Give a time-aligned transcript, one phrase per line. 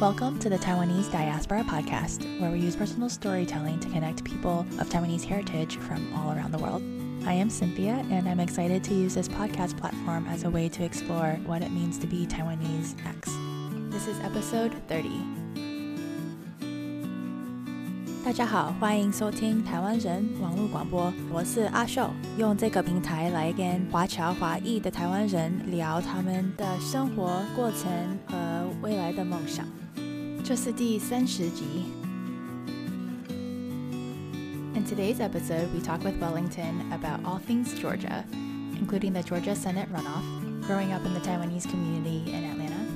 [0.00, 4.88] Welcome to the Taiwanese Diaspora Podcast, where we use personal storytelling to connect people of
[4.88, 6.82] Taiwanese heritage from all around the world.
[7.26, 10.84] I am Cynthia, and I'm excited to use this podcast platform as a way to
[10.84, 13.32] explore what it means to be Taiwanese X.
[13.90, 15.10] This is episode 30.
[18.24, 27.88] 大家好，欢迎收听台湾人网络广播，我是阿秀，用这个平台来跟华侨华裔的台湾人聊他们的生活过程
[28.26, 28.51] 和
[28.82, 29.66] 未来的梦想。
[30.44, 31.84] 这是第三十集。
[34.74, 38.24] In today's episode, we talk with Wellington about all things Georgia,
[38.78, 40.22] including the Georgia Senate runoff,
[40.66, 42.86] growing up in the Taiwanese community in Atlanta,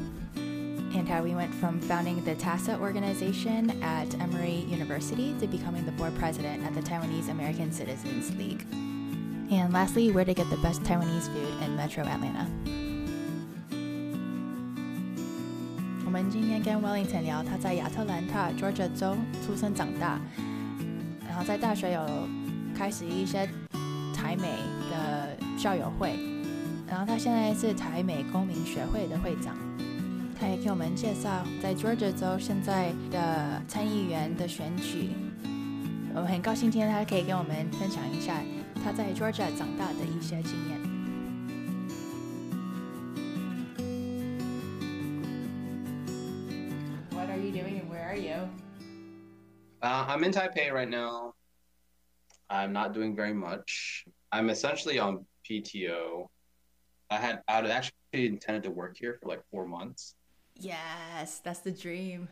[0.97, 5.93] and how we went from founding the TASA organization at Emory University to becoming the
[5.93, 8.65] board president at the Taiwanese American Citizens League.
[9.51, 12.49] And lastly, where to get the best Taiwanese food in Metro Atlanta.
[16.08, 19.14] 我们今天跟 Wellington 聊他在亚特兰大 Georgia 州
[19.46, 20.18] 出生长大，
[21.28, 22.02] 然后在大学有
[22.74, 23.46] 开始一些
[24.16, 24.48] 台美
[24.90, 26.18] 的校友会，
[26.88, 29.54] 然后他现在是台美公民学会的会长。
[30.40, 35.10] 他也给我们介绍在 Georgia 州现在的参议员的选举。
[36.16, 38.42] 我们很高兴今天他可以跟我们分享一下
[38.82, 40.87] 他在 Georgia 长大的一些经验。
[49.88, 51.34] Uh, I'm in Taipei right now.
[52.50, 54.04] I'm not doing very much.
[54.34, 56.30] I'm essentially on PTO.
[57.10, 60.16] I had I had actually intended to work here for like four months.
[60.60, 62.28] Yes, that's the dream.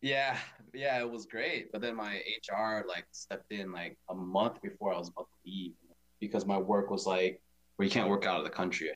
[0.00, 0.38] Yeah,
[0.72, 1.70] yeah, it was great.
[1.70, 5.50] But then my HR like stepped in like a month before I was about to
[5.50, 5.72] leave
[6.18, 7.42] because my work was like
[7.76, 8.90] where you can't work out of the country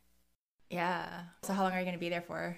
[0.70, 1.24] Yeah.
[1.42, 2.56] So how long are you going to be there for?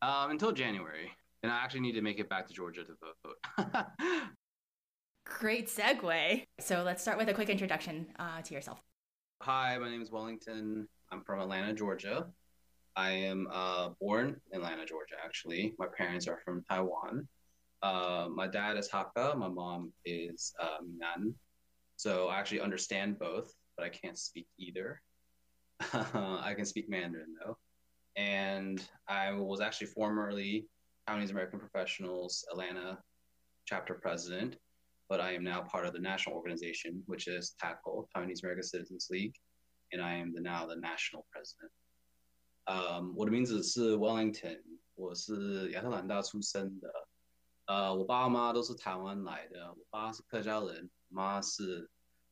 [0.00, 1.10] um, until January,
[1.42, 3.86] and I actually need to make it back to Georgia to vote.
[5.24, 6.44] Great segue.
[6.58, 8.80] So let's start with a quick introduction uh, to yourself.
[9.42, 10.86] Hi, my name is Wellington.
[11.10, 12.26] I'm from Atlanta, Georgia.
[12.96, 15.74] I am uh, born in Atlanta, Georgia, actually.
[15.78, 17.26] My parents are from Taiwan.
[17.82, 21.34] Uh, my dad is Hakka, my mom is uh, Minnan.
[21.96, 25.00] So I actually understand both, but I can't speak either.
[25.92, 27.56] I can speak Mandarin, though.
[28.16, 30.66] And I was actually formerly
[31.08, 32.98] Taiwanese American Professionals Atlanta
[33.66, 34.56] chapter president,
[35.08, 39.08] but I am now part of the national organization, which is TACL, Chinese American Citizens
[39.10, 39.34] League,
[39.92, 41.72] and I am the, now the national president.
[42.66, 44.62] Um, 我的名字是 Wellington，
[44.94, 47.08] 我是亚特兰大出生的。
[47.66, 51.90] 呃，我爸妈都是台湾来的，我爸是客家人，妈是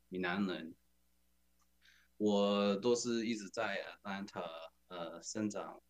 [0.08, 0.74] 闽南人。
[2.16, 4.44] 我都是一直在 Atlanta
[4.88, 5.80] 呃生长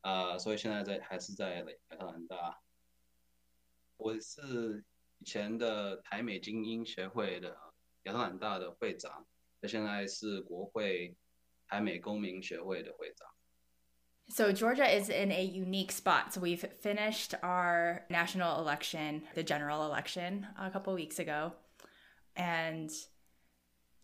[0.00, 2.60] 啊、所以现在在还是在亚特兰大。
[3.96, 4.84] 我是
[5.18, 7.56] 以前的台美精英协会的
[8.02, 9.26] 亚特兰大的会长，
[9.60, 11.16] 那现在是国会
[11.66, 13.28] 台美公民协会的会长。
[14.28, 16.32] So Georgia is in a unique spot.
[16.32, 21.52] So we've finished our national election, the general election, a couple weeks ago,
[22.34, 22.90] and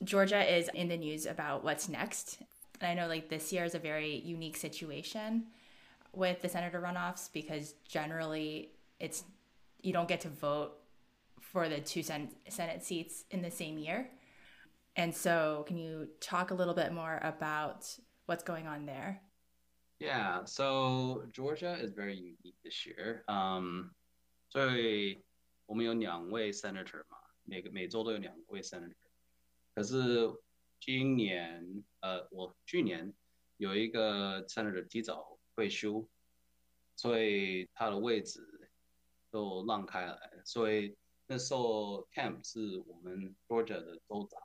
[0.04, 2.38] Georgia is in the news about what's next.
[2.81, 5.47] And I know like this year is a very unique situation
[6.14, 9.25] with the senator runoffs because generally it's
[9.82, 10.72] you don't get to vote
[11.41, 14.10] for the two sen- senate seats in the same year.
[14.97, 17.86] And so can you talk a little bit more about
[18.26, 19.22] what's going on there?
[19.98, 23.22] Yeah, so Georgia is very unique this year.
[23.28, 23.94] Um,
[24.48, 25.22] 所以
[25.66, 28.94] 我们有两位 senator 嘛，每个每州都有两位 senator。
[29.75, 30.28] 可是
[30.81, 33.12] 今年，呃，我去年
[33.58, 36.05] 有一个 senator 提早 退休，
[36.95, 38.69] 所以他的位置
[39.31, 40.41] 都让开来。
[40.43, 40.95] 所以
[41.27, 44.41] 那时候 Camp 是我们 Georgia 的州长，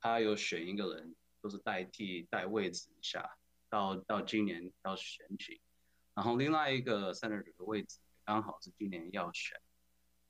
[0.00, 3.36] 他有选一个人，就是代替代位置一下。
[3.70, 5.60] 到到今年要选举，
[6.14, 9.60] 然后另外一个 senator 的位置刚好是今年要选，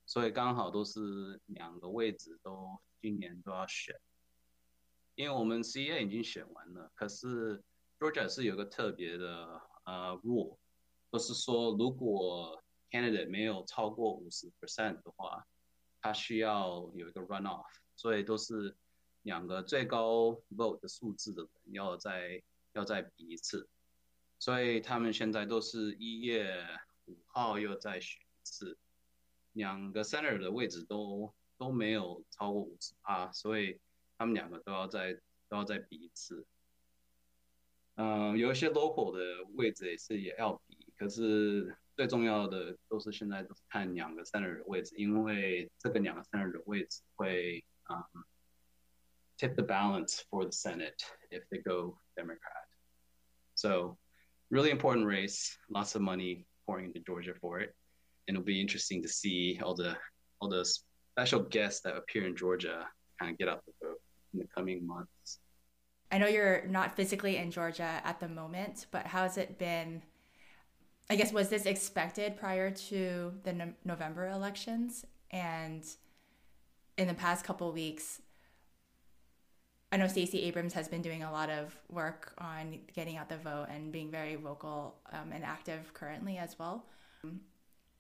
[0.07, 4.01] 所以刚好都是两个位置都今年都要选。
[5.15, 7.63] 因为我们 CA 已经选完了，可是
[7.99, 10.57] Georgia 是有个特别的呃 rule，
[11.11, 15.47] 就是说如果 candidate 没有超过五十 percent 的话，
[16.01, 17.65] 他需要有一个 run off，
[17.97, 18.77] 所以都是
[19.23, 22.43] 两个最高 vote 的数字的人要再。
[22.75, 23.69] 要再比一次，
[24.41, 26.61] 所以他们现在都是一月
[27.07, 28.77] 五号又再选一次，
[29.53, 33.79] 两个 senator 的位置都都没有超过五十趴，所以
[34.19, 35.15] 他们两个都要再
[35.49, 36.45] 都要再比一次。
[37.96, 48.22] 嗯、有一些 local 的位置也是也要比，可是 最重要的都是现在都是看两个 senator 的位置，因为这个两个 senator 的位置会嗯、um,
[49.38, 50.98] tip the balance for the Senate
[51.30, 52.68] if they go Democrat.
[53.56, 53.98] So
[54.50, 57.76] really important race, lots of money pouring into Georgia for it.
[58.28, 59.98] And it'll be interesting to see all the
[60.38, 62.88] all the special guests that appear in Georgia
[63.20, 64.00] kind of get out the vote
[64.34, 65.42] in the coming months.
[66.15, 70.01] I know you're not physically in Georgia at the moment, but how's it been?
[71.11, 75.05] I guess was this expected prior to the no- November elections?
[75.33, 75.85] And
[76.97, 78.23] in the past couple weeks,
[79.91, 83.39] I know Stacey Abrams has been doing a lot of work on getting out the
[83.39, 86.87] vote and being very vocal um, and active currently as well.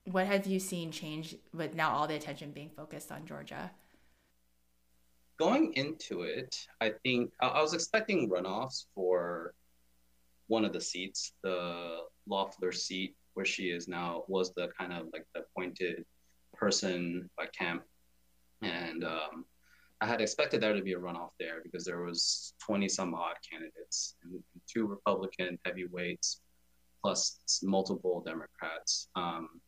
[0.04, 3.72] What have you seen change with now all the attention being focused on Georgia?
[5.38, 9.54] Going into it, I think I was expecting runoffs for
[10.46, 15.06] one of the seats, the Loeffler seat, where she is now, was the kind of
[15.12, 16.04] like the appointed
[16.54, 17.82] person by Kemp,
[18.62, 19.44] and um,
[20.00, 23.36] I had expected there to be a runoff there because there was 20 some odd
[23.50, 26.40] candidates and, two Republican heavyweights
[27.02, 29.08] plus multiple Democrats.
[29.14, 29.60] Um,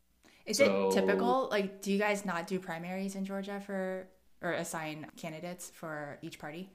[0.47, 1.49] Is so, it typical?
[1.51, 4.09] Like, do you guys not do primaries in Georgia for
[4.43, 6.71] or assign candidates for each party?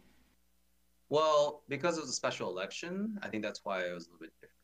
[1.09, 4.21] Well, because it was a special election, I think that's why it was a little
[4.21, 4.55] bit different.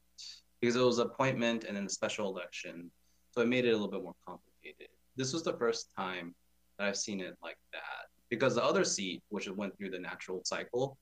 [0.62, 2.90] Because it was appointment and then a special election,
[3.32, 4.88] so it made it a little bit more complicated.
[5.16, 6.34] This was the first time
[6.78, 10.42] that I've seen it like that because the other seat, which went through the natural
[10.44, 10.98] cycle,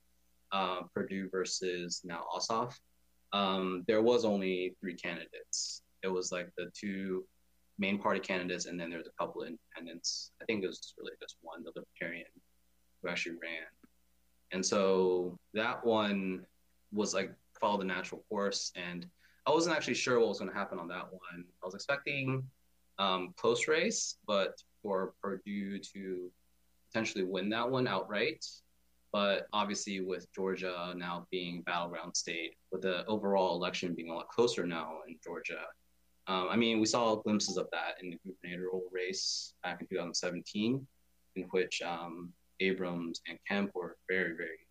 [0.52, 2.74] uh, Perdue versus now Ossoff,
[3.34, 5.82] um, there was only three candidates.
[6.04, 7.26] It was like the two
[7.78, 10.32] main party candidates, and then there's a couple of independents.
[10.42, 12.28] I think it was really just one, the Libertarian,
[13.02, 13.68] who actually ran.
[14.52, 16.46] And so that one
[16.92, 19.06] was like followed the natural course, and
[19.46, 21.46] I wasn't actually sure what was going to happen on that one.
[21.62, 22.44] I was expecting
[22.98, 26.32] um, close race, but for Perdue to
[26.88, 28.46] potentially win that one outright.
[29.12, 34.30] But obviously, with Georgia now being battleground state, with the overall election being a lot
[34.30, 35.62] closer now in Georgia,
[36.28, 40.86] um, I mean, we saw glimpses of that in the gubernatorial race back in 2017,
[41.36, 44.68] in which um, Abrams and Kemp were very, very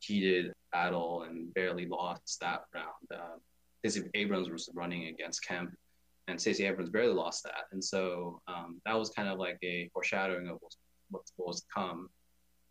[0.00, 2.86] heated battle and barely lost that round.
[3.12, 3.38] Uh,
[3.84, 5.74] Stacey Abrams was running against Kemp,
[6.28, 7.64] and Stacey Abrams barely lost that.
[7.72, 10.58] And so um, that was kind of like a foreshadowing of
[11.10, 12.08] what's supposed to come.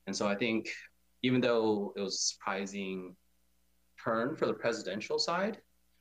[0.08, 0.70] And so I think
[1.24, 3.16] even though it was a surprising
[4.02, 5.58] turn for the presidential side,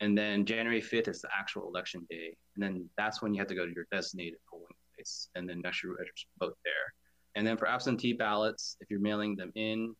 [0.00, 2.36] And then January 5th is the actual election day.
[2.56, 5.62] And then that's when you have to go to your designated polling place and then
[5.64, 6.92] actually register vote there.
[7.36, 9.94] And then for absentee ballots, if you're mailing them in,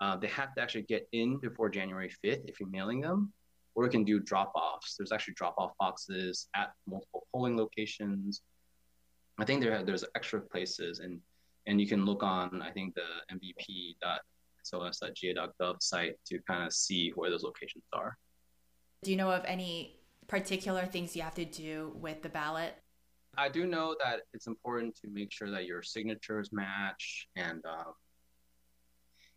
[0.00, 3.32] uh, they have to actually get in before January 5th if you're mailing them,
[3.76, 4.96] or you can do drop offs.
[4.98, 8.42] There's actually drop off boxes at multiple polling locations.
[9.38, 11.20] I think there there's extra places, and
[11.66, 13.02] and you can look on I think the
[14.64, 18.16] mvp.sos.ga.gov site to kind of see where those locations are.
[19.02, 22.74] Do you know of any particular things you have to do with the ballot?
[23.36, 27.94] I do know that it's important to make sure that your signatures match and um,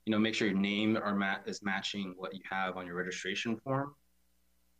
[0.05, 2.95] you know, make sure your name are mat- is matching what you have on your
[2.95, 3.95] registration form.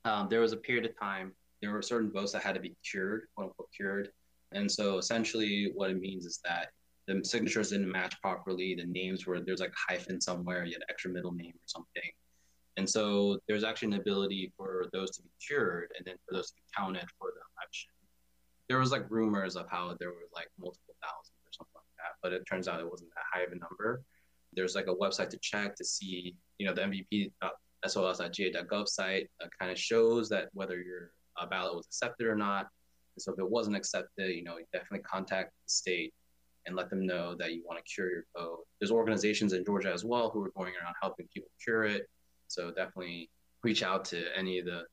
[0.03, 2.75] um, there was a period of time there were certain votes that had to be
[2.87, 4.09] cured, quote unquote cured.
[4.51, 6.69] And so essentially what it means is that
[7.07, 8.75] the signatures didn't match properly.
[8.75, 12.11] The names were there's like hyphen somewhere, you had extra middle name or something.
[12.77, 16.49] And so there's actually an ability for those to be cured and then for those
[16.49, 17.91] to be counted for the election.
[18.67, 22.15] There was like rumors of how there were like multiple thousands or something like that,
[22.21, 24.03] but it turns out it wasn't that high of a number.
[24.53, 29.71] There's like a website to check to see, you know, the MVP.sos.ga.gov site uh, kind
[29.71, 32.67] of shows that whether your uh, ballot was accepted or not.
[33.15, 36.15] And so if it wasn't accepted, you know, you definitely contact the state
[36.66, 38.66] and let them know that you want to cure your vote.
[38.78, 42.08] There's organizations in Georgia as well who are going around helping people cure it.
[42.48, 43.30] So definitely
[43.62, 44.86] reach out to any of the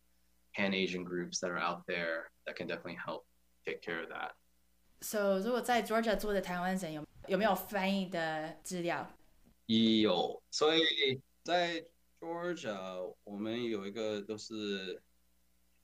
[0.56, 3.26] pan Asian groups that are out there that can definitely help
[3.66, 4.32] take care of that.
[5.02, 9.08] So 如果在 Georgia 做的台湾人有有没有翻译的资料？
[9.68, 11.86] 有，所以在
[12.20, 15.02] Georgia 我们有一个都是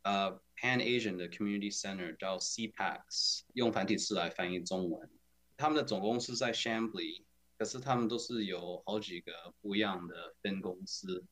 [0.03, 5.09] 呃 Pan Asian 的 Community Center 叫 CPAX，用繁体字来翻译中文。
[5.58, 7.24] 他们的总公司在 Shambly，
[7.58, 11.24] 可是他们都是有好几个不一样的分公司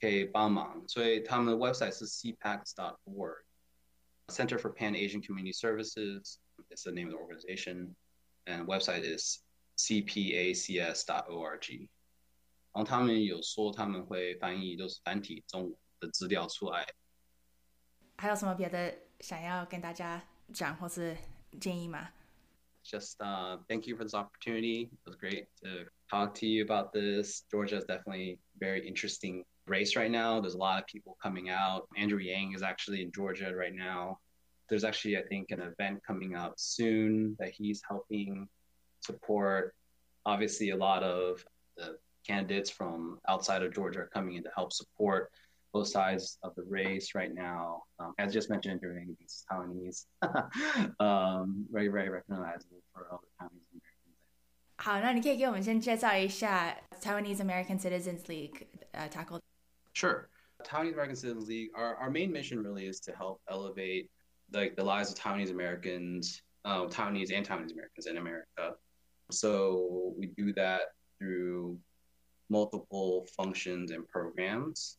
[0.00, 3.42] 可以帮忙，所以他们的 website 是 cpax.org。
[4.28, 6.38] Center for Pan Asian Community Services
[6.70, 7.96] is the name of the organization,
[8.46, 9.42] and website is
[9.76, 11.88] cpacs.org。
[12.72, 16.86] 然后他们有说他们会翻译都是繁体中文的资料出来。
[18.18, 21.16] 还有什么别的想要跟大家讲或是
[21.60, 22.12] 建议吗
[22.90, 24.88] ？just uh, thank you for this opportunity.
[24.92, 27.42] It was great to talk to you about this.
[27.50, 30.40] Georgia is definitely very interesting race right now.
[30.40, 31.88] There's a lot of people coming out.
[31.96, 34.18] Andrew Yang is actually in Georgia right now.
[34.68, 38.48] There's actually, I think, an event coming up soon that he's helping
[39.00, 39.74] support.
[40.24, 41.44] Obviously, a lot of
[41.76, 45.30] the candidates from outside of Georgia are coming in to help support
[45.75, 47.83] both sides of the race right now.
[47.99, 50.05] Um, as just mentioned during these Taiwanese,
[50.99, 53.87] um, very, very recognizable for all the Taiwanese Americans.
[54.77, 59.39] 好，那你可以给我们先介绍一下 Taiwanese American Citizens League 呃 tackle.
[59.93, 60.27] Sure.
[60.63, 64.09] Taiwanese American Citizens League, our, our main mission really is to help elevate
[64.49, 68.75] the, the lives of Taiwanese Americans, uh, Taiwanese and Taiwanese Americans in America.
[69.31, 71.77] So we do that through
[72.49, 74.97] multiple functions and programs.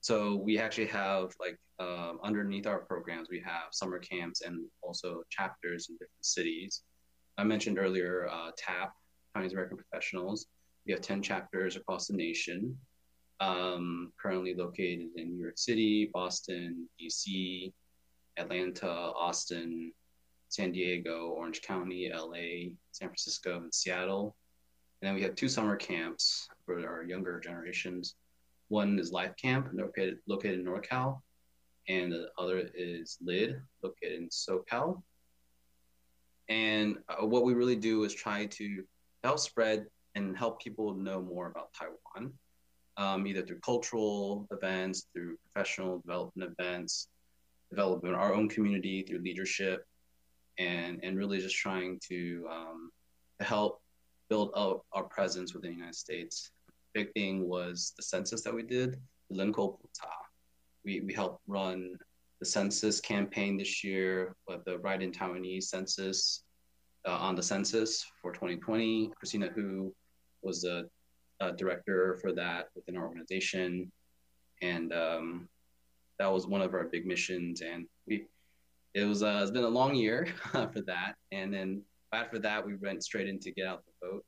[0.00, 5.22] So we actually have like um, underneath our programs, we have summer camps and also
[5.30, 6.82] chapters in different cities.
[7.36, 8.92] I mentioned earlier uh, TAP,
[9.34, 10.46] Chinese American Professionals.
[10.86, 12.76] We have 10 chapters across the nation,
[13.40, 17.72] um, currently located in New York City, Boston, DC,
[18.38, 19.92] Atlanta, Austin,
[20.48, 24.34] San Diego, Orange County, LA, San Francisco, and Seattle.
[25.00, 28.16] And then we have two summer camps for our younger generations
[28.70, 31.20] one is Life Camp, located located in NorCal,
[31.88, 35.02] and the other is LEAD, located in SoCal.
[36.48, 38.84] And uh, what we really do is try to
[39.22, 42.32] help spread and help people know more about Taiwan,
[42.96, 47.08] um, either through cultural events, through professional development events,
[47.70, 49.84] development our own community through leadership,
[50.58, 52.90] and and really just trying to um,
[53.40, 53.80] to help
[54.28, 56.52] build up our presence within the United States
[56.94, 58.96] big thing was the census that we did,
[59.32, 60.12] Linko Puta.
[60.84, 61.96] We, we helped run
[62.40, 66.44] the census campaign this year with the Write in Taiwanese census
[67.06, 69.12] uh, on the census for 2020.
[69.16, 69.94] Christina Hu
[70.42, 70.88] was the
[71.40, 73.90] uh, director for that within our organization.
[74.62, 75.48] And um,
[76.18, 77.60] that was one of our big missions.
[77.60, 78.26] And we,
[78.94, 81.14] it was, uh, it's been a long year for that.
[81.32, 81.82] And then
[82.12, 84.24] after that, we went straight into get out the vote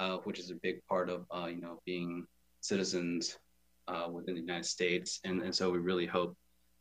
[0.00, 2.26] uh, which is a big part of uh, you know being
[2.62, 3.38] citizens
[3.86, 6.36] uh, within the United States, and, and so we really hope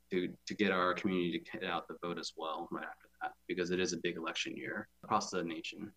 [0.10, 3.34] to to get our community to get out the vote as well right after that
[3.48, 5.92] because it is a big election year across the nation.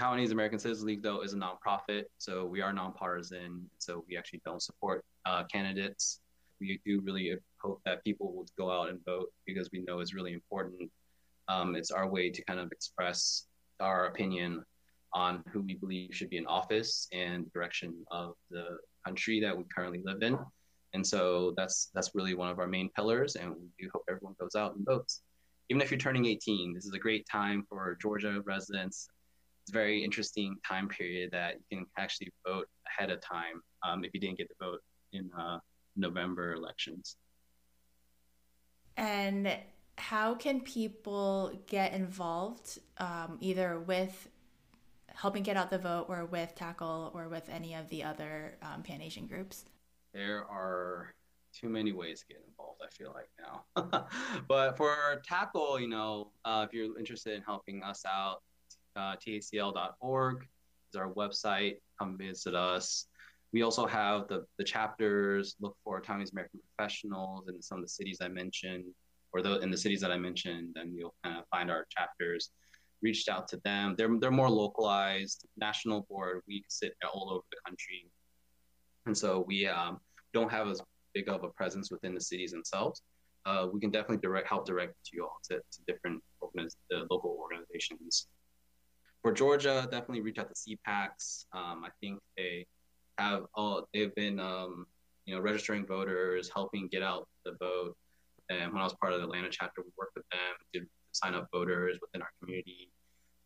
[0.00, 3.68] Taiwanese American Citizens League, though, is a nonprofit, so we are nonpartisan.
[3.78, 6.20] So we actually don't support uh, candidates.
[6.60, 10.14] We do really hope that people will go out and vote because we know it's
[10.14, 10.90] really important.
[11.48, 13.46] Um, it's our way to kind of express
[13.80, 14.64] our opinion
[15.14, 19.56] on who we believe should be in office and the direction of the country that
[19.56, 20.38] we currently live in.
[20.94, 24.34] And so that's that's really one of our main pillars, and we do hope everyone
[24.40, 25.22] goes out and votes.
[25.68, 29.08] Even if you're turning 18, this is a great time for Georgia residents.
[29.62, 34.02] It's a very interesting time period that you can actually vote ahead of time um,
[34.02, 34.80] if you didn't get to vote
[35.12, 35.58] in uh,
[35.94, 37.16] November elections.
[38.96, 39.54] And
[39.98, 44.28] how can people get involved um, either with
[45.18, 48.82] helping get out the vote or with Tackle or with any of the other um,
[48.82, 49.64] Pan Asian groups?
[50.14, 51.12] There are
[51.52, 52.80] too many ways to get involved.
[52.84, 54.06] I feel like now,
[54.48, 58.42] but for tackle, you know, uh, if you're interested in helping us out,
[58.94, 60.46] uh, tacl.org
[60.92, 61.76] is our website.
[61.98, 63.06] Come visit us.
[63.52, 65.56] We also have the, the chapters.
[65.60, 68.84] Look for Taiwanese American professionals in some of the cities I mentioned,
[69.32, 72.50] or the, in the cities that I mentioned, and you'll kind of find our chapters.
[73.02, 73.94] Reached out to them.
[73.96, 75.46] They're they're more localized.
[75.56, 76.42] National board.
[76.48, 78.10] We sit all over the country,
[79.06, 80.00] and so we um,
[80.32, 80.82] don't have as
[81.14, 83.02] big of a presence within the cities themselves.
[83.46, 87.38] Uh, we can definitely direct help direct you all to, to different organiz- the local
[87.38, 88.26] organizations
[89.22, 91.46] for Georgia, definitely reach out to CPACs.
[91.52, 92.66] Um, I think they
[93.18, 94.86] have all they've been um,
[95.26, 97.96] you know registering voters, helping get out the vote.
[98.48, 100.80] And when I was part of the Atlanta chapter, we worked with them to
[101.18, 102.90] sign up voters within our community.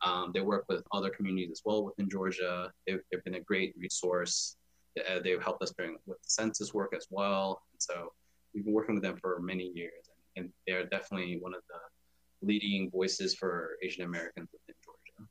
[0.05, 2.73] Um, they work with other communities as well within Georgia.
[2.87, 4.57] They've, they've been a great resource.
[4.99, 7.63] Uh, they've helped us during with census work as well.
[7.73, 8.13] And so
[8.55, 12.47] we've been working with them for many years, and, and they're definitely one of the
[12.47, 15.31] leading voices for Asian Americans within Georgia.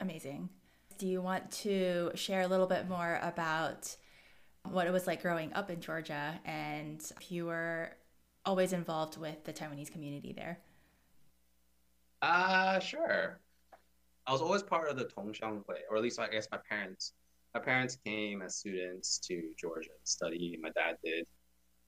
[0.00, 0.48] Amazing.
[0.96, 3.94] Do you want to share a little bit more about
[4.64, 7.90] what it was like growing up in Georgia and if you were
[8.44, 10.58] always involved with the Taiwanese community there?
[12.20, 13.40] Uh, sure.
[14.26, 17.14] I was always part of the Tongxiang Hui, or at least I guess my parents.
[17.54, 20.58] My parents came as students to Georgia to study.
[20.60, 21.26] My dad did,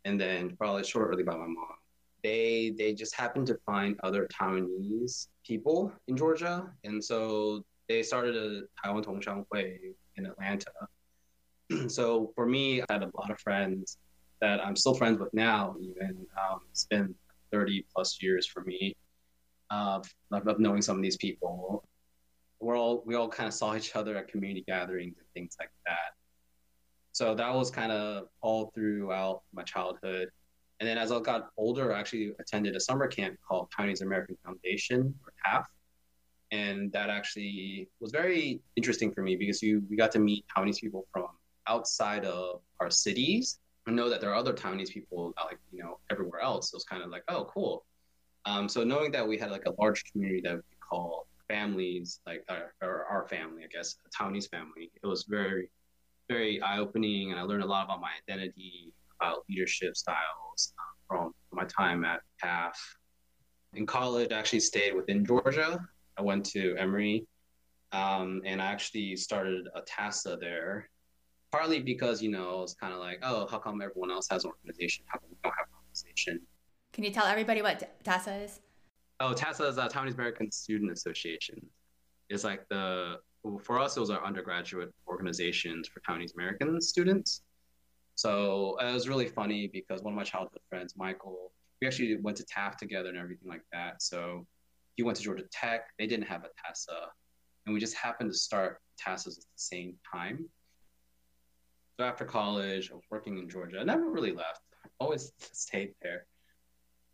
[0.04, 1.76] and then probably shortly by my mom.
[2.22, 8.36] They they just happened to find other Taiwanese people in Georgia, and so they started
[8.36, 10.70] a Taiwan Tongxiang Hui in Atlanta.
[11.88, 13.98] so for me, I had a lot of friends
[14.40, 15.74] that I'm still friends with now.
[15.80, 17.14] Even um, it's been
[17.52, 18.96] 30 plus years for me
[19.70, 21.84] of, of knowing some of these people.
[22.60, 25.70] We're all we all kind of saw each other at community gatherings and things like
[25.86, 26.14] that.
[27.12, 30.28] So that was kind of all throughout my childhood.
[30.78, 34.36] And then as I got older, I actually attended a summer camp called Taiwanese American
[34.44, 35.64] Foundation or TAF
[36.50, 40.80] and that actually was very interesting for me because you we got to meet Taiwanese
[40.80, 41.26] people from
[41.66, 43.58] outside of our cities.
[43.86, 46.72] I know that there are other Taiwanese people like you know everywhere else.
[46.72, 47.84] it was kind of like oh cool.
[48.46, 52.44] Um, so knowing that we had like a large community that we call families, like
[52.48, 55.70] our, or our family, I guess, a Taiwanese family, it was very,
[56.28, 60.72] very eye opening, and I learned a lot about my identity, about leadership styles
[61.10, 62.72] um, from my time at TAF.
[63.74, 65.80] In college, I actually stayed within Georgia,
[66.16, 67.26] I went to Emory,
[67.92, 70.88] um, and I actually started a TASA there,
[71.50, 74.50] partly because you know it's kind of like, oh, how come everyone else has an
[74.50, 75.04] organization?
[75.08, 76.40] How come we don't have an organization?
[76.92, 78.60] Can you tell everybody what TASA is?
[79.20, 81.64] Oh, TASA is a Taiwanese American Student Association.
[82.28, 83.16] It's like the
[83.62, 87.42] for us, it was our undergraduate organizations for Taiwanese American students.
[88.14, 92.36] So it was really funny because one of my childhood friends, Michael, we actually went
[92.38, 94.02] to TAF together and everything like that.
[94.02, 94.46] So
[94.96, 95.86] he went to Georgia Tech.
[95.98, 97.06] They didn't have a TASA,
[97.64, 100.46] and we just happened to start TASAs at the same time.
[101.98, 103.78] So after college, I was working in Georgia.
[103.80, 104.62] I never really left.
[104.84, 106.26] I always stayed there.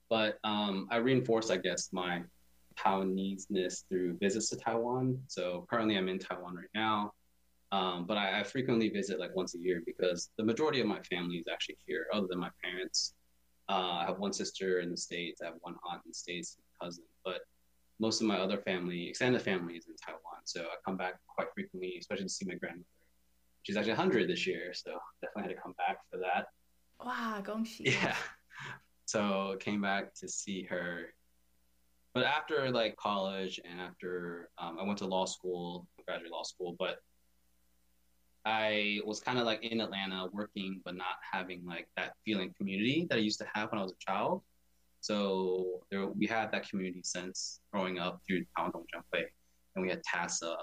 [0.09, 2.23] But um, I reinforce, I guess, my
[2.79, 5.19] Taiwanese-ness through visits to Taiwan.
[5.27, 7.13] So currently, I'm in Taiwan right now.
[7.73, 11.01] Um, but I, I, frequently visit like once a year because the majority of my
[11.01, 13.15] family is actually here, other than my parents.
[13.69, 16.59] Uh, I have one sister in the States, I have one aunt in the States,
[16.81, 17.03] cousin.
[17.25, 17.41] But
[17.99, 20.43] most of my other family, extended family, is in Taiwan.
[20.45, 22.87] So I come back quite frequently, especially to see my grandmother.
[23.65, 26.47] She's actually 100 this year, so definitely had to come back for that.
[27.05, 27.81] Wow, gongxi.
[27.81, 28.15] Yeah.
[29.07, 31.15] So came back to see her.
[32.13, 36.77] But after like college and after um, I went to law school, graduate law school,
[36.79, 37.01] but
[38.45, 43.07] I was kind of like in Atlanta working, but not having like that feeling community
[43.11, 44.43] that I used to have when I was a child.
[45.01, 49.25] So there, we had that community sense growing up through Taiwan Tongxiang Hui,
[49.75, 50.57] and we had TASA.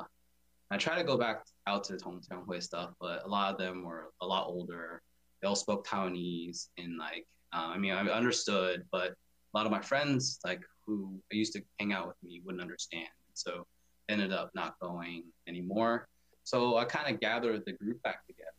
[0.72, 3.58] I try to go back out to the Tongxiang Hui stuff, but a lot of
[3.58, 5.02] them were a lot older.
[5.42, 9.72] They all spoke Taiwanese, and like, uh, I mean, I understood, but a lot of
[9.72, 13.08] my friends, like who I used to hang out with me, wouldn't understand.
[13.34, 13.66] So
[14.10, 16.08] ended up not going anymore.
[16.44, 18.50] So I kind of gathered the group back together,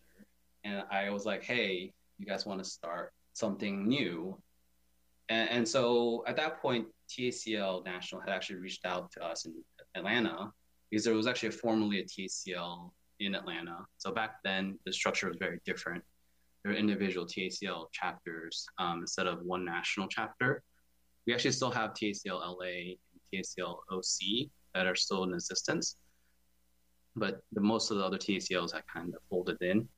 [0.65, 4.39] and I was like, hey, you guys want to start something new?
[5.29, 9.53] And, and so at that point, TACL National had actually reached out to us in
[9.95, 10.51] Atlanta
[10.91, 13.79] because there was actually a formerly a TACL in Atlanta.
[13.99, 16.03] So back then, the structure was very different.
[16.65, 20.63] Were individual TACL chapters um, instead of one national chapter.
[21.27, 25.97] We actually still have TACL LA and TACL OC that are still in existence,
[27.17, 29.89] but the most of the other TACLs had kind of folded in.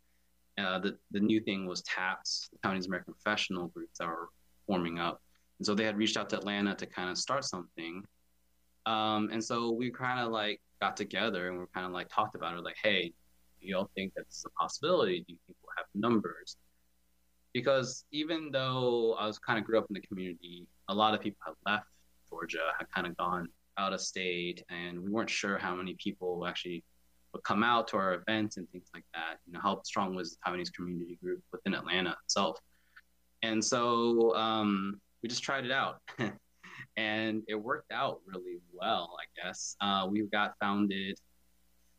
[0.59, 4.29] uh, the the new thing was TAPS, the Taiwanese American Professional Groups that were
[4.67, 5.21] forming up,
[5.59, 8.03] and so they had reached out to Atlanta to kind of start something.
[8.87, 12.35] Um, and so we kind of like got together and we kind of like talked
[12.37, 13.13] about it, like, hey,
[13.67, 15.25] you all think that's a possibility?
[15.27, 16.57] Do you think we'll have numbers?
[17.53, 21.21] Because even though I was kind of grew up in the community, a lot of
[21.21, 21.87] people had left
[22.29, 23.49] Georgia, had kind of gone
[23.79, 26.83] out of state, and we weren't sure how many people actually
[27.33, 29.37] would come out to our events and things like that.
[29.47, 32.59] You know, how strong was the Taiwanese community group within Atlanta itself?
[33.43, 36.01] And so um, we just tried it out.
[36.97, 39.77] and it worked out really well, I guess.
[39.81, 41.19] Uh, we got founded,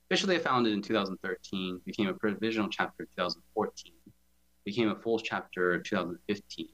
[0.09, 3.93] officially founded in 2013, became a provisional chapter in 2014,
[4.65, 6.67] became a full chapter in 2015,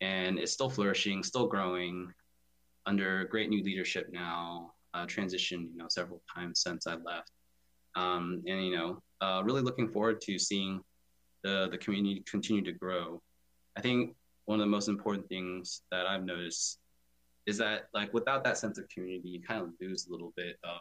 [0.00, 2.12] and it's still flourishing, still growing
[2.86, 4.72] under great new leadership now.
[4.92, 7.30] Uh, transitioned, you know, several times since I left,
[7.94, 10.80] um, and you know, uh, really looking forward to seeing
[11.44, 13.22] the the community continue to grow.
[13.76, 16.80] I think one of the most important things that I've noticed
[17.46, 20.56] is that like without that sense of community, you kind of lose a little bit
[20.64, 20.80] of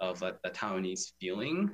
[0.00, 1.70] of like the Taiwanese feeling.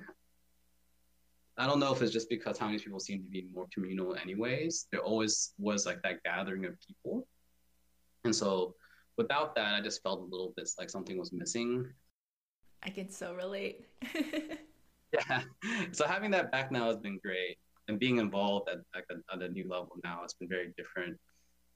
[1.58, 4.86] I don't know if it's just because Taiwanese people seem to be more communal anyways.
[4.90, 7.26] There always was like that gathering of people.
[8.24, 8.74] And so
[9.16, 11.86] without that, I just felt a little bit like something was missing.
[12.82, 13.86] I can so relate.
[15.12, 15.42] yeah.
[15.92, 17.58] So having that back now has been great.
[17.88, 21.18] And being involved at, at, a, at a new level now has been very different.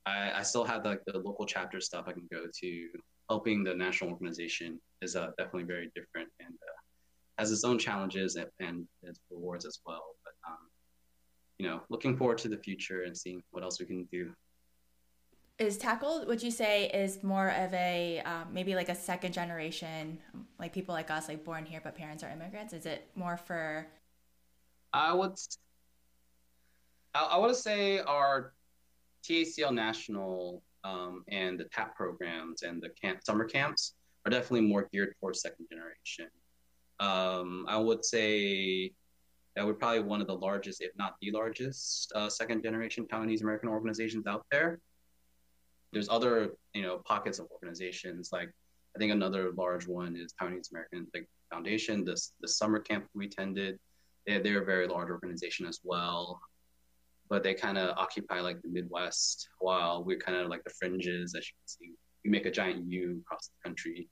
[0.07, 2.88] I, I still have like the local chapter stuff I can go to.
[3.30, 6.80] Helping the national organization is uh, definitely very different and uh,
[7.38, 10.02] has its own challenges and, and its rewards as well.
[10.24, 10.58] But um,
[11.58, 14.32] you know, looking forward to the future and seeing what else we can do.
[15.58, 20.18] Is Tackle, would you say, is more of a um, maybe like a second generation,
[20.58, 22.72] like people like us, like born here but parents are immigrants?
[22.72, 23.86] Is it more for?
[24.92, 25.34] I would.
[27.14, 28.52] I, I to say our
[29.22, 34.88] TACL National um, and the TAP programs and the camp summer camps are definitely more
[34.92, 36.28] geared towards second generation.
[37.00, 38.92] Um, I would say
[39.56, 43.42] that we're probably one of the largest, if not the largest, uh, second generation Taiwanese
[43.42, 44.80] American organizations out there.
[45.92, 48.30] There's other, you know, pockets of organizations.
[48.32, 48.50] Like
[48.96, 52.04] I think another large one is Taiwanese American like Foundation.
[52.04, 53.78] This the summer camp we attended,
[54.26, 56.40] they, they're a very large organization as well
[57.28, 61.34] but they kind of occupy like the Midwest while we're kind of like the fringes,
[61.34, 61.94] as you can see.
[62.24, 64.08] We make a giant U across the country.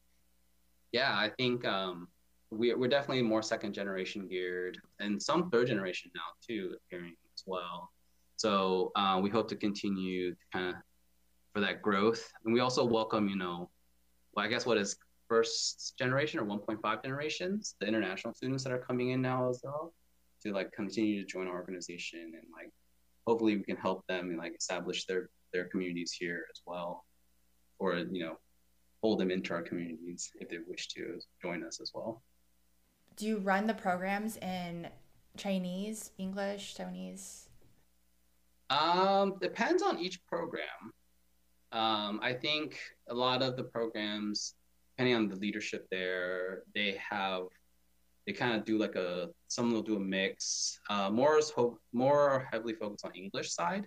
[0.92, 2.08] Yeah, I think um,
[2.50, 7.44] we, we're definitely more second generation geared and some third generation now too appearing as
[7.46, 7.90] well.
[8.36, 10.74] So uh, we hope to continue kind of
[11.54, 12.30] for that growth.
[12.44, 13.70] And we also welcome, you know,
[14.34, 14.96] well, I guess what is
[15.28, 19.94] first generation or 1.5 generations, the international students that are coming in now as well,
[20.42, 22.70] to like continue to join our organization and like
[23.26, 27.04] hopefully we can help them and like establish their their communities here as well,
[27.82, 28.38] or you know,
[29.02, 32.22] hold them into our communities if they wish to join us as well.
[33.16, 34.88] Do you run the programs in
[35.36, 37.48] Chinese, English, Taiwanese?
[38.70, 40.92] Um, depends on each program.
[41.72, 44.54] Um, I think a lot of the programs,
[44.92, 47.44] depending on the leadership there, they have
[48.26, 51.80] they kind of do like a some will do a mix uh, more is ho-
[51.92, 53.84] more heavily focused on english side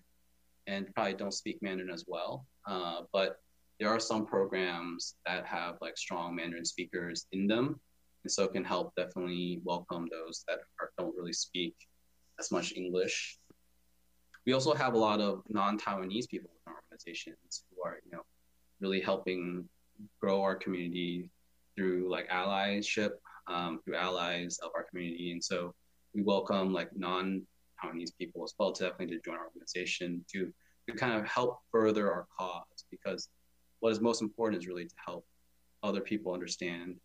[0.68, 3.40] and probably don't speak mandarin as well uh, but
[3.80, 7.80] there are some programs that have like strong mandarin speakers in them
[8.24, 11.76] and so it can help definitely welcome those that are, don't really speak
[12.40, 13.38] as much english
[14.46, 18.24] we also have a lot of non-taiwanese people in our organizations who are you know
[18.82, 19.68] really helping
[20.20, 21.30] grow our community
[21.76, 23.12] through like allyship
[23.48, 25.32] um, through allies of our community.
[25.32, 25.74] And so
[26.14, 30.52] we welcome like non-Taiwanese people as well to definitely to join our organization to,
[30.90, 33.30] to kind of help further our cause because
[33.81, 35.25] what is most important is really to help
[35.83, 36.97] other people understand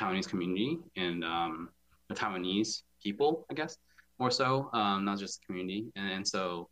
[0.00, 1.70] Taiwanese community and um,
[2.08, 3.76] the Taiwanese people, I guess,
[4.18, 5.86] more so, um, not just the community.
[5.96, 6.68] And, and so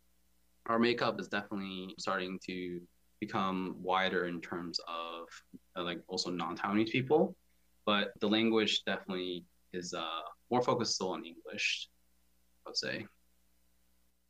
[0.67, 2.79] our makeup is definitely starting to
[3.19, 5.27] become wider in terms of
[5.75, 7.35] uh, like also non-Taiwanese people
[7.85, 11.89] but the language definitely is uh, more focused still on English.
[12.63, 13.07] I would say，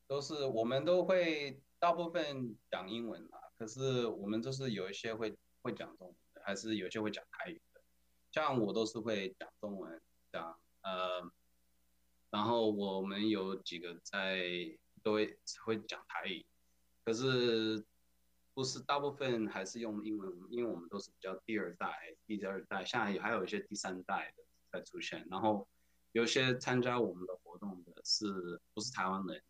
[0.08, 7.81] 都是我们都会大部分讲英文嘛， 可是我们就是有一些会会讲中文的，还是有些会讲台语的。
[8.33, 10.01] 像我都是会讲中文，
[10.33, 11.31] 讲呃，
[12.31, 14.45] 然后我们有几个在
[15.03, 16.45] 都会会讲台语，
[17.05, 17.85] 可是
[18.55, 25.27] 不是大部分还是用英文，因为我们都是比较第二代、第二代，现在还有一些第三代的在出现。
[25.31, 25.67] 然后
[26.13, 29.43] 有些参加我们的活动的是不是台湾人？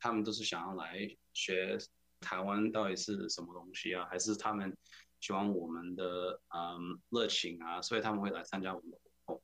[0.00, 1.78] 他们都是想要来学
[2.24, 4.06] 台湾到底是什么东西啊？
[4.10, 4.74] 还是他们
[5.20, 7.82] 喜欢我们的嗯热情啊？
[7.82, 9.42] 所以他们会来参加我们的活动。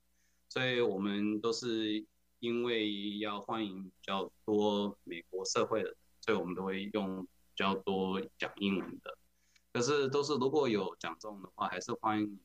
[0.48, 2.04] 所以我们都是
[2.40, 9.16] 因为要欢迎比较多美国社会的，所以我们都会用比较多讲英文的。
[9.72, 12.40] 可是都是如果有讲中的话，还是欢迎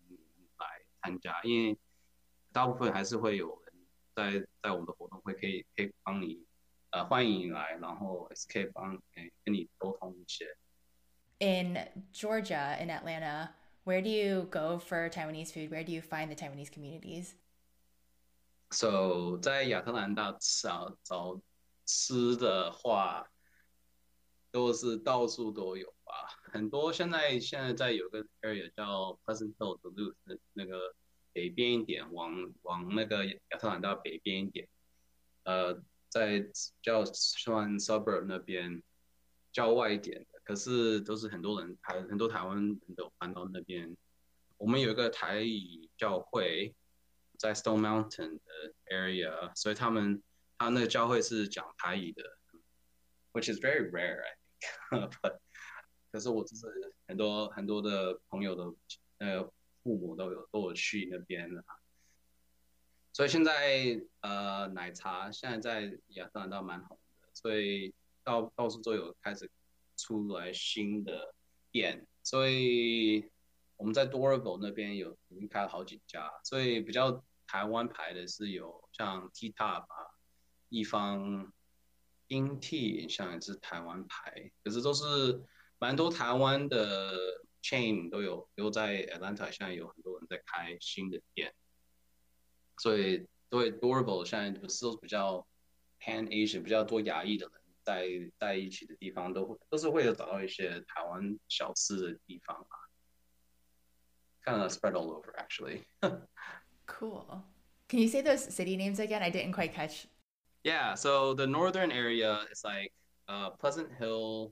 [0.59, 0.65] 来
[1.01, 1.79] 参加，因为
[2.51, 3.73] 大部分还是会有人
[4.13, 6.44] 在在我们的活动会可以可以帮你
[6.95, 10.47] 呃欢迎你来，然后 SK 帮诶跟你沟通一些。
[11.39, 11.77] In
[12.13, 13.49] Georgia, in Atlanta,
[13.83, 15.69] where do you go for Taiwanese food?
[15.69, 17.33] Where do you find the Taiwanese communities?
[18.71, 21.41] So 在亚特兰大找找
[21.85, 23.29] 吃的话，
[24.51, 26.13] 都是到处都有吧。
[26.53, 30.95] 很多现在现在在有个 area 叫 Pleasant Hill Duluth 那那个
[31.33, 34.69] 北边一点，往往那个亚特兰大北边一点，
[35.43, 35.77] 呃，
[36.09, 36.45] 在
[36.81, 38.81] 叫算 suburb 那边
[39.51, 43.95] 郊外一点的，可是都是很多人台很多台湾人都搬到那边。
[44.57, 46.75] 我们有一个台语教会。
[47.37, 50.23] 在 Stone Mountain 的 area，所以他们
[50.57, 52.23] 他那个教会是讲台语的
[53.33, 54.37] ，which is very rare I
[54.97, 55.09] think。
[55.21, 55.39] But
[56.13, 58.63] 可是我就是很多很多的朋友的
[59.17, 59.43] 呃
[59.83, 61.49] 父母都有都有去那边。
[63.15, 67.93] 所以现在呃奶茶现在在亚特兰大蛮红的，所以
[68.25, 69.49] 到到处都有开始
[69.95, 71.33] 出来新的
[71.71, 73.31] 店，所以。
[73.77, 80.15] 我们在 Doraville 那边有已经开了好几家，所以比较台湾牌的是有像 T Top 啊、
[80.69, 81.51] 一方、
[82.27, 85.43] 英 T，像也是台湾牌，可是都是
[85.77, 87.17] 蛮多台湾的
[87.61, 91.53] chain 都有，都在 Atlanta 现在有很多人在开新的店，
[92.77, 95.45] 所以所以 Doraville 现在是比较
[96.01, 96.63] Pan Asian
[104.61, 105.83] of spread all over actually.
[106.85, 107.43] cool.
[107.87, 109.21] Can you say those city names again?
[109.21, 110.07] I didn't quite catch.
[110.63, 112.91] Yeah, so the northern area is like
[113.27, 114.51] uh, Pleasant Hill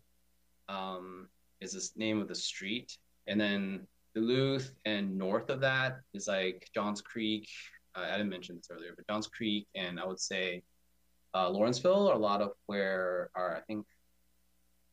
[0.70, 1.28] um,
[1.60, 2.96] is the name of the street,
[3.28, 7.48] and then Duluth and north of that is like Johns Creek,
[7.96, 10.64] I didn't mention this earlier, but Johns Creek and I would say
[11.36, 13.86] uh, Lawrenceville are a lot of where are I think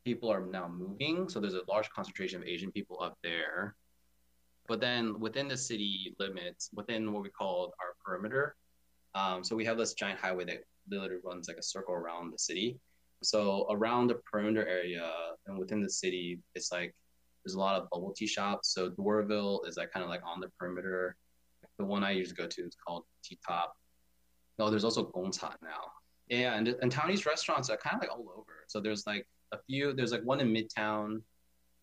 [0.05, 1.29] people are now moving.
[1.29, 3.75] So there's a large concentration of Asian people up there.
[4.69, 8.57] But then within the city limits, within what we call our perimeter,
[9.15, 12.39] um, so we have this giant highway that literally runs like a circle around the
[12.39, 12.79] city.
[13.23, 15.11] So around the perimeter area
[15.47, 16.95] and within the city, it's like
[17.45, 18.73] there's a lot of bubble tea shops.
[18.73, 21.17] So Doraville is like kind of like on the perimeter.
[21.81, 23.75] The one I usually go to is called T Top.
[24.59, 25.81] No, there's also Gong Cha now.
[26.31, 28.67] And, and Taiwanese restaurants are kind of like all over.
[28.69, 29.95] So there's like a few.
[29.95, 31.23] There's like one in Midtown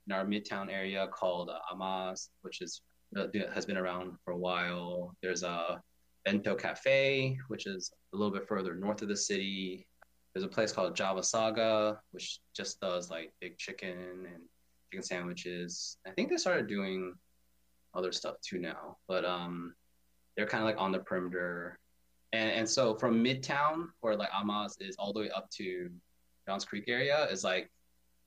[0.08, 2.82] in our midtown area called uh, Amas, which is
[3.18, 5.16] uh, has been around for a while.
[5.22, 5.82] There's a
[6.26, 9.88] Bento Cafe, which is a little bit further north of the city.
[10.34, 13.98] There's a place called Java Saga, which just does like big chicken
[14.32, 14.44] and
[14.92, 15.98] chicken sandwiches.
[16.06, 17.16] I think they started doing
[17.96, 19.74] other stuff too now, but um,
[20.38, 21.80] they're kind of like on the perimeter.
[22.32, 25.90] And, and so from Midtown, where like Amas is all the way up to
[26.48, 27.70] Johns Creek area, is like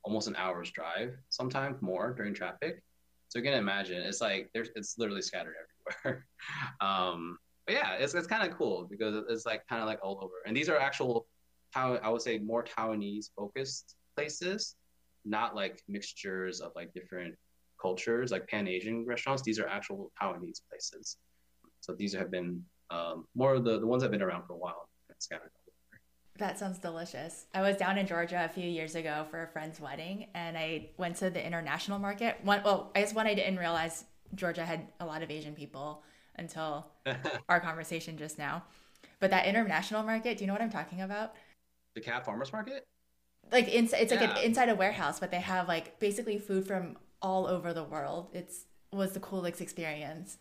[0.02, 2.82] almost an hour's drive, sometimes more during traffic.
[3.28, 5.54] So you can imagine it's like there's it's literally scattered
[6.04, 6.26] everywhere.
[6.80, 10.18] um, but yeah, it's it's kind of cool because it's like kind of like all
[10.20, 10.34] over.
[10.46, 11.26] And these are actual
[11.70, 14.74] how I would say more Taiwanese focused places,
[15.24, 17.36] not like mixtures of like different
[17.80, 19.42] cultures, like Pan Asian restaurants.
[19.42, 21.16] These are actual Taiwanese places.
[21.80, 24.52] So these have been um, more of the the ones that have been around for
[24.54, 24.88] a while,
[25.18, 25.50] scattered.
[26.38, 27.46] That sounds delicious.
[27.52, 30.90] I was down in Georgia a few years ago for a friend's wedding, and I
[30.96, 32.38] went to the international market.
[32.42, 36.02] One, well, I guess one I didn't realize Georgia had a lot of Asian people
[36.36, 36.86] until
[37.48, 38.64] our conversation just now.
[39.18, 41.34] But that international market, do you know what I'm talking about?
[41.94, 42.84] The DeKalb Farmers Market.
[43.52, 44.38] Like it's it's like Yeah.
[44.38, 48.30] an, inside a warehouse, but they have like basically food from all over the world.
[48.32, 50.38] It's was the coolest experience.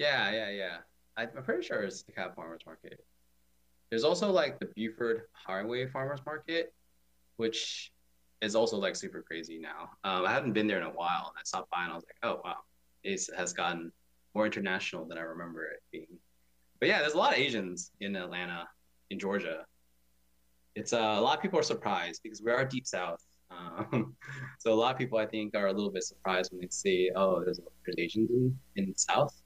[0.00, 0.76] Yeah, yeah, yeah.
[1.18, 3.04] I'm pretty sure it's the DeKalb Farmers Market.
[3.90, 6.72] There's also like the Buford Highway Farmers Market,
[7.36, 7.92] which
[8.40, 9.90] is also like super crazy now.
[10.02, 12.04] Um, I haven't been there in a while, and I stopped by and I was
[12.08, 12.56] like, oh wow,
[13.04, 13.92] it has gotten
[14.34, 16.18] more international than I remember it being.
[16.78, 18.66] But yeah, there's a lot of Asians in Atlanta,
[19.10, 19.66] in Georgia.
[20.76, 23.22] It's uh, a lot of people are surprised because we are deep south.
[23.50, 24.16] Um,
[24.60, 27.10] so a lot of people I think are a little bit surprised when they see,
[27.14, 29.39] oh, there's there's Asians in, in the south.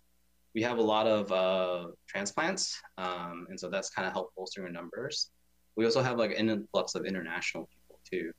[0.55, 4.63] We have a lot of uh, transplants, um, and so that's kind of helped bolster
[4.63, 5.31] our numbers.
[5.77, 8.33] We also have like an influx of international people too,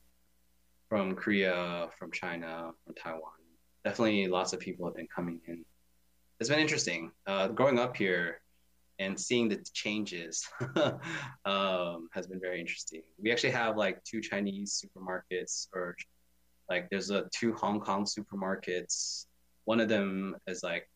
[0.88, 3.32] from Korea, from China, from Taiwan.
[3.84, 5.66] Definitely, lots of people have been coming in.
[6.40, 8.42] It's been interesting uh, growing up here
[9.00, 10.48] and seeing the changes
[11.46, 13.02] um, has been very interesting.
[13.22, 15.98] We actually have like two Chinese supermarkets, or
[16.70, 19.26] like there's a two Hong Kong supermarkets.
[19.66, 20.88] One of them is like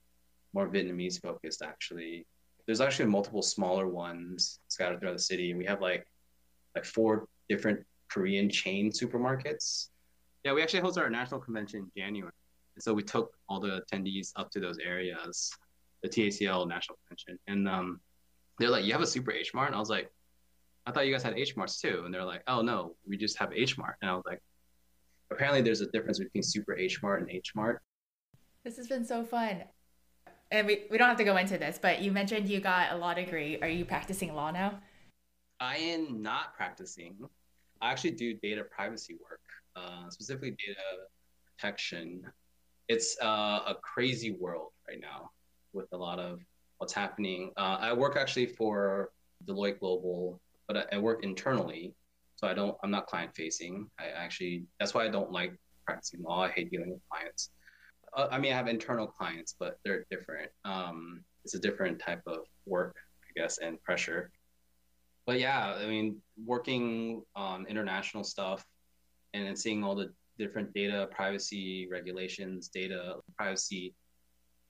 [0.53, 2.25] more Vietnamese focused actually.
[2.65, 5.51] There's actually multiple smaller ones scattered throughout the city.
[5.51, 6.05] And we have like
[6.75, 9.87] like four different Korean chain supermarkets.
[10.43, 12.31] Yeah, we actually hosted our national convention in January.
[12.75, 15.51] And so we took all the attendees up to those areas,
[16.01, 17.39] the TACL national convention.
[17.47, 17.99] And um,
[18.57, 19.67] they're like, You have a super H Mart?
[19.67, 20.11] And I was like,
[20.85, 22.03] I thought you guys had H Marts too.
[22.05, 23.95] And they're like, Oh no, we just have H Mart.
[24.01, 24.41] And I was like,
[25.31, 27.81] Apparently there's a difference between super H Mart and H Mart.
[28.63, 29.63] This has been so fun
[30.51, 32.97] and we, we don't have to go into this, but you mentioned you got a
[32.97, 33.59] law degree.
[33.61, 34.79] Are you practicing law now?
[35.59, 37.15] I am not practicing.
[37.81, 39.41] I actually do data privacy work,
[39.75, 40.79] uh, specifically data
[41.45, 42.23] protection.
[42.87, 45.31] It's uh, a crazy world right now
[45.73, 46.39] with a lot of
[46.77, 47.51] what's happening.
[47.55, 49.11] Uh, I work actually for
[49.45, 51.93] Deloitte Global, but I, I work internally,
[52.37, 52.75] so I don't.
[52.83, 53.89] I'm not client facing.
[53.99, 55.53] I actually that's why I don't like
[55.85, 56.43] practicing law.
[56.43, 57.51] I hate dealing with clients
[58.13, 60.51] uh, I mean, I have internal clients, but they're different.
[60.65, 64.31] Um, it's a different type of work, I guess, and pressure.
[65.25, 68.65] But yeah, I mean, working on international stuff
[69.33, 73.93] and then seeing all the different data privacy regulations, data privacy,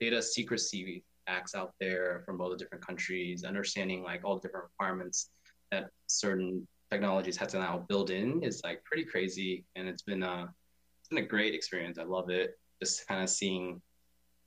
[0.00, 4.66] data secrecy acts out there from all the different countries, understanding like all the different
[4.66, 5.30] requirements
[5.70, 9.64] that certain technologies have to now build in is like pretty crazy.
[9.76, 10.52] And it's been a,
[11.00, 11.98] it's been a great experience.
[11.98, 13.80] I love it just kind of seeing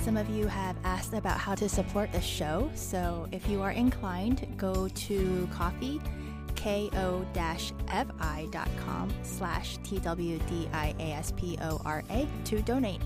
[0.00, 3.72] Some of you have asked about how to support the show, so if you are
[3.72, 6.00] inclined, go to coffee
[6.56, 7.14] ko-fi.com
[9.22, 11.24] slash twdiaspora
[12.44, 13.00] to donate.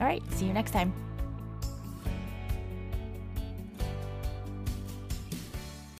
[0.00, 0.92] All right, see you next time.